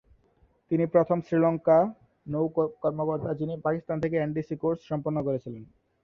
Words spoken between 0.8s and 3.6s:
প্রথম শ্রীলঙ্কা নৌ কর্মকর্তা যিনি